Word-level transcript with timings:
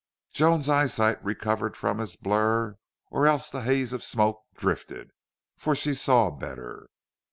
Joan's 0.33 0.67
eyesight 0.67 1.23
recovered 1.23 1.77
from 1.77 1.99
its 1.99 2.15
blur 2.15 2.75
or 3.11 3.27
else 3.27 3.51
the 3.51 3.61
haze 3.61 3.93
of 3.93 4.01
smoke 4.01 4.41
drifted, 4.55 5.11
for 5.55 5.75
she 5.75 5.93
saw 5.93 6.31
better. 6.31 6.87